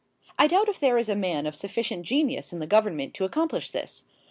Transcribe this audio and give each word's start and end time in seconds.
I 0.39 0.47
doubt 0.47 0.67
if 0.67 0.79
there 0.79 0.97
is 0.97 1.09
a 1.09 1.15
man 1.15 1.45
of 1.45 1.53
sufficient 1.53 2.07
genius 2.07 2.51
in 2.51 2.57
the 2.57 2.65
Government 2.65 3.13
to 3.13 3.23
accomplish 3.23 3.69
this. 3.69 4.03